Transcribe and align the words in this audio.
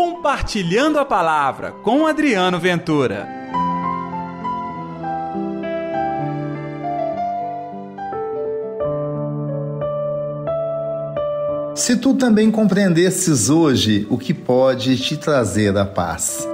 Compartilhando 0.00 0.96
a 1.00 1.04
Palavra 1.04 1.72
com 1.82 2.06
Adriano 2.06 2.60
Ventura. 2.60 3.26
Se 11.74 11.96
tu 11.96 12.14
também 12.14 12.48
compreendesses 12.48 13.50
hoje 13.50 14.06
o 14.08 14.16
que 14.16 14.32
pode 14.32 14.96
te 14.98 15.16
trazer 15.16 15.76
a 15.76 15.84
paz. 15.84 16.46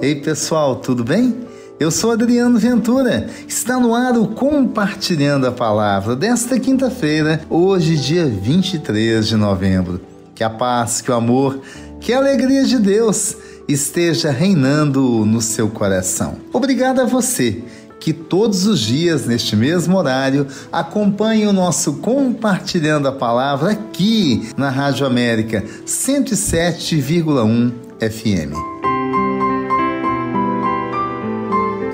Ei 0.00 0.14
pessoal, 0.22 0.76
tudo 0.76 1.04
bem? 1.04 1.46
Eu 1.78 1.90
sou 1.90 2.12
Adriano 2.12 2.58
Ventura. 2.58 3.28
Está 3.46 3.78
no 3.78 3.94
ar 3.94 4.16
o 4.16 4.28
Compartilhando 4.28 5.46
a 5.46 5.52
Palavra 5.52 6.16
desta 6.16 6.58
quinta-feira, 6.58 7.42
hoje, 7.50 7.98
dia 7.98 8.24
23 8.24 9.28
de 9.28 9.36
novembro. 9.36 10.00
Que 10.34 10.42
a 10.42 10.50
paz, 10.50 11.00
que 11.00 11.12
o 11.12 11.14
amor, 11.14 11.60
que 12.04 12.12
a 12.12 12.18
alegria 12.18 12.64
de 12.64 12.78
Deus 12.78 13.34
esteja 13.66 14.30
reinando 14.30 15.24
no 15.24 15.40
seu 15.40 15.70
coração. 15.70 16.36
Obrigado 16.52 17.00
a 17.00 17.06
você 17.06 17.62
que 17.98 18.12
todos 18.12 18.66
os 18.66 18.80
dias, 18.80 19.24
neste 19.24 19.56
mesmo 19.56 19.96
horário, 19.96 20.46
acompanhe 20.70 21.46
o 21.46 21.52
nosso 21.52 21.94
Compartilhando 21.94 23.08
a 23.08 23.12
Palavra 23.12 23.70
aqui 23.70 24.50
na 24.54 24.68
Rádio 24.68 25.06
América 25.06 25.64
107,1 25.86 27.72
FM. 27.98 28.73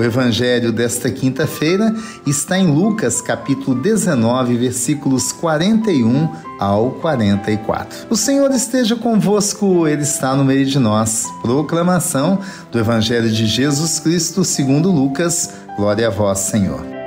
O 0.00 0.02
evangelho 0.02 0.72
desta 0.72 1.10
quinta-feira 1.10 1.94
está 2.26 2.58
em 2.58 2.66
Lucas, 2.68 3.20
capítulo 3.20 3.78
19, 3.82 4.56
versículos 4.56 5.30
41 5.30 6.26
ao 6.58 6.92
44. 6.92 8.06
O 8.08 8.16
Senhor 8.16 8.50
esteja 8.50 8.96
convosco, 8.96 9.86
ele 9.86 10.00
está 10.00 10.34
no 10.34 10.42
meio 10.42 10.64
de 10.64 10.78
nós. 10.78 11.26
Proclamação 11.42 12.38
do 12.72 12.78
evangelho 12.78 13.28
de 13.28 13.44
Jesus 13.44 14.00
Cristo, 14.00 14.42
segundo 14.42 14.90
Lucas. 14.90 15.50
Glória 15.76 16.06
a 16.06 16.10
vós, 16.10 16.38
Senhor. 16.38 16.99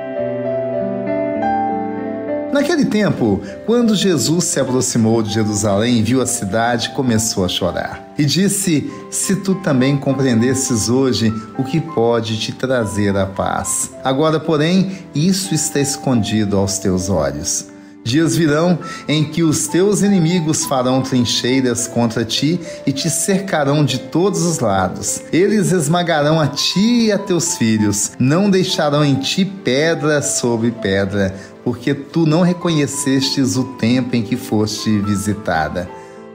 Naquele 2.54 2.84
tempo, 2.84 3.42
quando 3.66 3.96
Jesus 3.96 4.44
se 4.44 4.60
aproximou 4.60 5.20
de 5.24 5.34
Jerusalém 5.34 5.98
e 5.98 6.02
viu 6.02 6.22
a 6.22 6.26
cidade, 6.26 6.90
começou 6.90 7.44
a 7.44 7.48
chorar. 7.48 8.14
E 8.16 8.24
disse: 8.24 8.88
Se 9.10 9.34
tu 9.34 9.56
também 9.56 9.96
compreendesses 9.96 10.88
hoje 10.88 11.34
o 11.58 11.64
que 11.64 11.80
pode 11.80 12.38
te 12.38 12.52
trazer 12.52 13.16
a 13.16 13.26
paz. 13.26 13.90
Agora, 14.04 14.38
porém, 14.38 14.98
isso 15.12 15.52
está 15.52 15.80
escondido 15.80 16.56
aos 16.56 16.78
teus 16.78 17.10
olhos. 17.10 17.74
Dias 18.04 18.36
virão 18.36 18.78
em 19.08 19.24
que 19.24 19.42
os 19.42 19.66
teus 19.66 20.02
inimigos 20.02 20.64
farão 20.66 21.00
trincheiras 21.00 21.88
contra 21.88 22.24
ti 22.24 22.60
e 22.86 22.92
te 22.92 23.10
cercarão 23.10 23.82
de 23.84 23.98
todos 23.98 24.42
os 24.42 24.58
lados. 24.60 25.22
Eles 25.32 25.72
esmagarão 25.72 26.38
a 26.38 26.46
ti 26.46 27.06
e 27.06 27.12
a 27.12 27.18
teus 27.18 27.56
filhos, 27.56 28.12
não 28.18 28.50
deixarão 28.50 29.02
em 29.02 29.14
ti 29.14 29.44
pedra 29.44 30.20
sobre 30.20 30.70
pedra 30.70 31.34
porque 31.64 31.94
tu 31.94 32.26
não 32.26 32.42
reconhecestes 32.42 33.56
o 33.56 33.64
tempo 33.64 34.14
em 34.14 34.22
que 34.22 34.36
foste 34.36 34.98
visitada. 35.00 35.88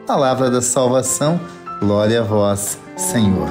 Palavra 0.08 0.50
da 0.50 0.62
salvação, 0.62 1.40
glória 1.80 2.22
a 2.22 2.24
vós, 2.24 2.80
Senhor. 2.98 3.48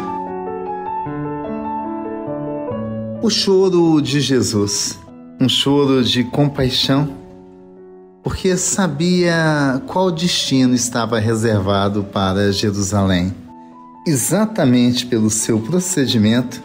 O 3.22 3.30
choro 3.30 4.00
de 4.00 4.20
Jesus, 4.20 4.98
um 5.40 5.48
choro 5.48 6.02
de 6.02 6.24
compaixão, 6.24 7.16
porque 8.22 8.56
sabia 8.56 9.80
qual 9.86 10.10
destino 10.10 10.74
estava 10.74 11.18
reservado 11.20 12.02
para 12.04 12.52
Jerusalém. 12.52 13.32
Exatamente 14.06 15.06
pelo 15.06 15.30
seu 15.30 15.60
procedimento, 15.60 16.62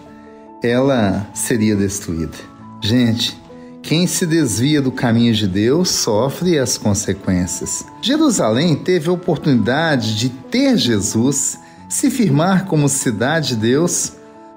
ela 0.64 1.28
seria 1.34 1.75
destruída. 1.75 2.38
Gente, 2.81 3.38
quem 3.83 4.07
se 4.07 4.25
desvia 4.25 4.81
do 4.81 4.94
caminho 4.94 5.33
de 5.33 5.45
Deus 5.45 5.89
sofre 5.89 6.57
as 6.57 6.77
consequências. 6.77 7.85
Jerusalém 8.01 8.77
teve 8.77 9.09
a 9.09 9.11
oportunidade 9.11 10.16
de 10.16 10.29
ter 10.29 10.77
Jesus, 10.77 11.59
se 11.89 12.09
firmar 12.09 12.66
como 12.66 12.88
cidade 12.88 13.49
de 13.49 13.55
Deus, 13.57 14.13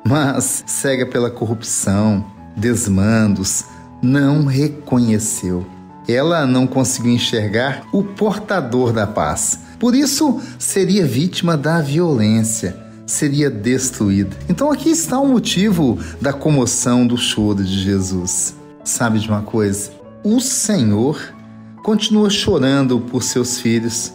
mas 0.07 0.63
cega 0.65 1.05
pela 1.05 1.29
corrupção, 1.29 2.25
desmandos, 2.57 3.65
não 4.01 4.45
reconheceu. 4.45 5.67
Ela 6.07 6.47
não 6.47 6.65
conseguiu 6.65 7.11
enxergar 7.11 7.83
o 7.93 8.05
portador 8.05 8.93
da 8.93 9.09
paz. 9.09 9.59
Por 9.81 9.97
isso, 9.97 10.41
seria 10.57 11.05
vítima 11.05 11.57
da 11.57 11.81
violência, 11.81 12.77
seria 13.05 13.51
destruída. 13.51 14.37
Então, 14.49 14.71
aqui 14.71 14.91
está 14.91 15.19
o 15.19 15.27
motivo 15.27 15.99
da 16.21 16.33
comoção 16.33 17.05
do 17.05 17.19
choro 17.19 17.65
de 17.65 17.83
Jesus. 17.83 18.55
Sabe 18.87 19.19
de 19.19 19.29
uma 19.29 19.43
coisa? 19.43 19.91
O 20.23 20.41
Senhor 20.41 21.35
continua 21.83 22.31
chorando 22.31 23.01
por 23.01 23.21
seus 23.21 23.59
filhos, 23.59 24.13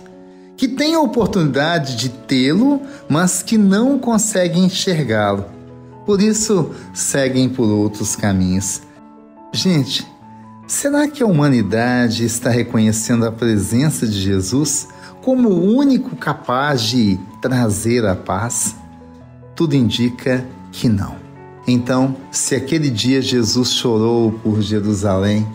que 0.55 0.65
têm 0.65 0.95
a 0.95 1.01
oportunidade 1.01 1.97
de 1.97 2.07
tê-lo, 2.07 2.81
mas 3.09 3.43
que 3.43 3.57
não 3.57 3.99
conseguem 3.99 4.63
enxergá-lo. 4.63 5.43
Por 6.05 6.21
isso, 6.21 6.71
seguem 6.93 7.49
por 7.49 7.65
outros 7.65 8.15
caminhos. 8.15 8.81
Gente, 9.51 10.07
será 10.65 11.05
que 11.05 11.21
a 11.21 11.27
humanidade 11.27 12.23
está 12.23 12.49
reconhecendo 12.49 13.25
a 13.25 13.31
presença 13.31 14.07
de 14.07 14.21
Jesus 14.21 14.87
como 15.21 15.49
o 15.49 15.75
único 15.75 16.15
capaz 16.15 16.83
de 16.83 17.19
trazer 17.41 18.05
a 18.05 18.15
paz? 18.15 18.73
Tudo 19.53 19.75
indica 19.75 20.45
que 20.71 20.87
não. 20.87 21.30
Então, 21.71 22.17
se 22.31 22.53
aquele 22.53 22.89
dia 22.89 23.21
Jesus 23.21 23.71
chorou 23.71 24.29
por 24.43 24.61
Jerusalém, 24.61 25.47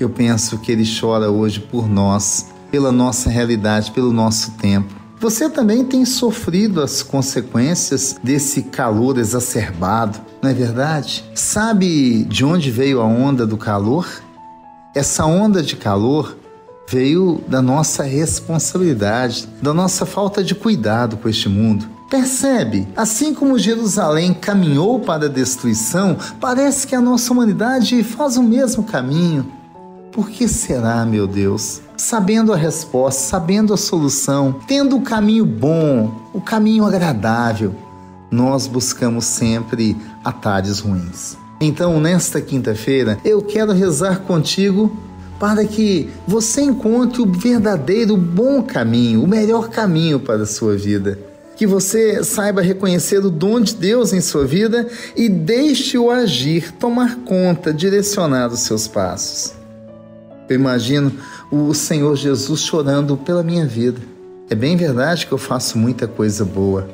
eu 0.00 0.10
penso 0.10 0.58
que 0.58 0.72
ele 0.72 0.84
chora 0.84 1.30
hoje 1.30 1.60
por 1.60 1.88
nós, 1.88 2.48
pela 2.72 2.90
nossa 2.90 3.30
realidade, 3.30 3.92
pelo 3.92 4.12
nosso 4.12 4.50
tempo. 4.52 4.92
Você 5.20 5.48
também 5.48 5.84
tem 5.84 6.04
sofrido 6.04 6.82
as 6.82 7.04
consequências 7.04 8.16
desse 8.22 8.62
calor 8.62 9.16
exacerbado, 9.16 10.18
não 10.42 10.50
é 10.50 10.54
verdade? 10.54 11.24
Sabe 11.36 12.24
de 12.24 12.44
onde 12.44 12.70
veio 12.72 13.00
a 13.00 13.04
onda 13.04 13.46
do 13.46 13.56
calor? 13.56 14.08
Essa 14.94 15.24
onda 15.24 15.62
de 15.62 15.76
calor 15.76 16.36
veio 16.88 17.42
da 17.46 17.60
nossa 17.60 18.02
responsabilidade, 18.02 19.46
da 19.60 19.74
nossa 19.74 20.06
falta 20.06 20.42
de 20.42 20.54
cuidado 20.54 21.18
com 21.18 21.28
este 21.28 21.48
mundo. 21.48 21.86
Percebe? 22.08 22.88
Assim 22.96 23.34
como 23.34 23.58
Jerusalém 23.58 24.32
caminhou 24.32 24.98
para 24.98 25.26
a 25.26 25.28
destruição, 25.28 26.16
parece 26.40 26.86
que 26.86 26.94
a 26.94 27.00
nossa 27.00 27.30
humanidade 27.30 28.02
faz 28.02 28.38
o 28.38 28.42
mesmo 28.42 28.82
caminho. 28.82 29.46
Por 30.10 30.30
que 30.30 30.48
será, 30.48 31.04
meu 31.04 31.26
Deus? 31.26 31.82
Sabendo 31.94 32.54
a 32.54 32.56
resposta, 32.56 33.20
sabendo 33.20 33.74
a 33.74 33.76
solução, 33.76 34.56
tendo 34.66 34.96
o 34.96 35.02
caminho 35.02 35.44
bom, 35.44 36.10
o 36.32 36.40
caminho 36.40 36.86
agradável, 36.86 37.74
nós 38.30 38.66
buscamos 38.66 39.26
sempre 39.26 39.94
atalhos 40.24 40.80
ruins. 40.80 41.36
Então, 41.60 42.00
nesta 42.00 42.40
quinta-feira, 42.40 43.18
eu 43.24 43.42
quero 43.42 43.72
rezar 43.72 44.20
contigo 44.20 44.90
para 45.38 45.64
que 45.64 46.10
você 46.26 46.62
encontre 46.62 47.22
o 47.22 47.26
verdadeiro 47.26 48.16
bom 48.16 48.62
caminho, 48.62 49.22
o 49.22 49.28
melhor 49.28 49.68
caminho 49.68 50.18
para 50.18 50.42
a 50.42 50.46
sua 50.46 50.76
vida 50.76 51.18
que 51.58 51.66
você 51.66 52.22
saiba 52.22 52.62
reconhecer 52.62 53.18
o 53.18 53.30
dom 53.30 53.60
de 53.60 53.74
Deus 53.74 54.12
em 54.12 54.20
sua 54.20 54.46
vida 54.46 54.86
e 55.16 55.28
deixe-o 55.28 56.08
agir, 56.08 56.70
tomar 56.74 57.16
conta, 57.24 57.74
direcionar 57.74 58.46
os 58.46 58.60
seus 58.60 58.86
passos. 58.86 59.54
Eu 60.48 60.54
imagino 60.54 61.12
o 61.50 61.74
Senhor 61.74 62.14
Jesus 62.14 62.60
chorando 62.60 63.16
pela 63.16 63.42
minha 63.42 63.66
vida. 63.66 64.00
É 64.48 64.54
bem 64.54 64.76
verdade 64.76 65.26
que 65.26 65.32
eu 65.32 65.38
faço 65.38 65.76
muita 65.76 66.06
coisa 66.06 66.44
boa, 66.44 66.88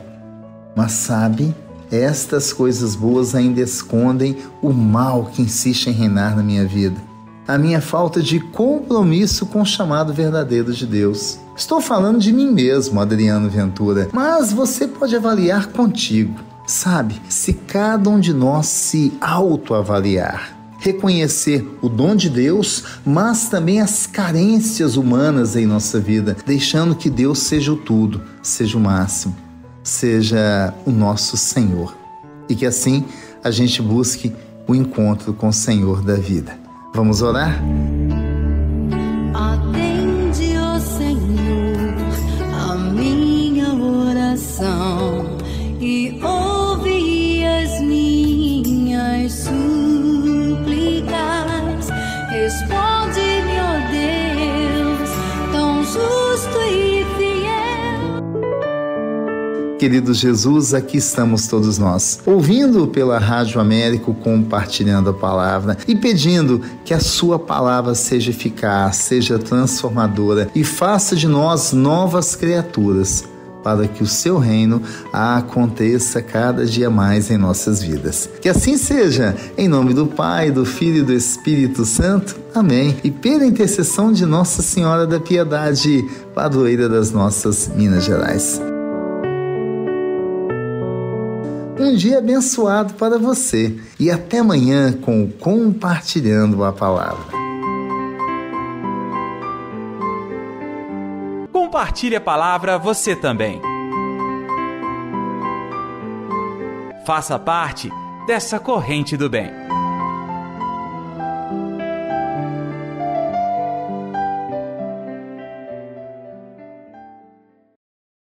mas 0.75 0.93
sabe, 0.93 1.55
estas 1.93 2.51
coisas 2.51 2.97
boas 2.97 3.35
ainda 3.35 3.61
escondem 3.61 4.39
o 4.63 4.73
mal 4.73 5.27
que 5.27 5.43
insiste 5.43 5.89
em 5.89 5.93
reinar 5.93 6.35
na 6.35 6.43
minha 6.43 6.65
vida 6.65 7.14
a 7.47 7.59
minha 7.59 7.81
falta 7.81 8.23
de 8.23 8.41
compromisso 8.41 9.47
com 9.47 9.63
o 9.63 9.67
chamado 9.67 10.13
verdadeiro 10.13 10.73
de 10.73 10.87
Deus. 10.87 11.39
Estou 11.57 11.81
falando 11.81 12.19
de 12.19 12.33
mim 12.33 12.51
mesmo, 12.51 13.01
Adriano 13.01 13.49
Ventura, 13.49 14.09
mas 14.13 14.53
você 14.53 14.89
pode 14.89 15.15
avaliar 15.15 15.69
contigo. 15.69 16.35
Sabe, 16.67 17.21
se 17.29 17.53
cada 17.53 18.09
um 18.09 18.19
de 18.19 18.33
nós 18.33 18.67
se 18.67 19.13
autoavaliar, 19.21 20.57
reconhecer 20.79 21.67
o 21.83 21.91
dom 21.91 22.17
de 22.17 22.31
Deus, 22.31 22.85
mas 23.05 23.49
também 23.49 23.83
as 23.83 24.07
carências 24.07 24.97
humanas 24.97 25.57
em 25.57 25.67
nossa 25.67 26.01
vida, 26.01 26.37
deixando 26.47 26.95
que 26.95 27.11
Deus 27.11 27.41
seja 27.41 27.73
o 27.73 27.77
tudo, 27.77 28.23
seja 28.43 28.79
o 28.79 28.81
máximo, 28.81 29.37
seja 29.83 30.73
o 30.87 30.91
nosso 30.91 31.37
Senhor. 31.37 31.95
E 32.49 32.55
que 32.55 32.65
assim 32.65 33.05
a 33.43 33.51
gente 33.51 33.83
busque 33.83 34.35
o 34.67 34.75
encontro 34.75 35.35
com 35.35 35.49
o 35.49 35.53
Senhor 35.53 36.03
da 36.03 36.15
vida. 36.15 36.64
Vamos 36.95 37.23
orar? 37.23 37.61
Querido 59.79 60.15
Jesus, 60.15 60.73
aqui 60.73 60.99
estamos 60.99 61.47
todos 61.47 61.79
nós, 61.79 62.21
ouvindo 62.25 62.87
pela 62.87 63.19
Rádio 63.19 63.61
Américo, 63.61 64.15
compartilhando 64.15 65.11
a 65.11 65.15
palavra 65.15 65.77
e 65.87 65.95
pedindo 65.95 66.61
que 66.85 66.95
a 66.95 67.01
Sua 67.01 67.39
palavra 67.39 67.95
seja 67.95 68.31
eficaz, 68.31 68.97
seja 68.97 69.39
transformadora 69.39 70.49
e 70.55 70.65
faça 70.65 71.17
de 71.17 71.27
nós 71.27 71.73
novas 71.73 72.35
criaturas 72.37 73.25
para 73.63 73.89
que 73.89 74.03
o 74.03 74.07
seu 74.07 74.37
reino 74.37 74.83
aconteça 75.11 76.21
cada 76.21 76.67
dia 76.67 76.91
mais 76.91 77.31
em 77.31 77.39
nossas 77.39 77.83
vidas. 77.83 78.29
Que 78.43 78.51
assim 78.51 78.77
seja, 78.77 79.35
em 79.57 79.67
nome 79.67 79.95
do 79.95 80.07
Pai, 80.07 80.51
do 80.51 80.67
Filho 80.67 80.99
e 80.99 81.03
do 81.03 81.15
Espírito 81.15 81.87
Santo. 81.87 82.37
Amém. 82.55 82.99
E 83.03 83.11
pela 83.11 83.47
intercessão 83.47 84.13
de 84.13 84.27
Nossa 84.27 84.61
Senhora 84.61 85.07
da 85.07 85.19
Piedade, 85.19 86.07
padroeira 86.35 86.91
das 86.91 87.11
nossas 87.11 87.71
Minas 87.75 88.05
Gerais. 88.05 88.74
Um 91.85 91.95
dia 91.95 92.17
abençoado 92.17 92.95
para 92.95 93.19
você 93.19 93.79
e 94.01 94.11
até 94.11 94.39
amanhã 94.39 94.91
com 94.91 95.31
Compartilhando 95.31 96.65
a 96.65 96.73
Palavra. 96.73 97.27
Compartilhe 101.53 102.17
a 102.17 102.21
palavra 102.23 102.79
você 102.79 103.15
também. 103.15 103.61
Faça 107.05 107.39
parte 107.39 107.91
dessa 108.27 108.59
corrente 108.59 109.15
do 109.15 109.29
bem. 109.29 109.51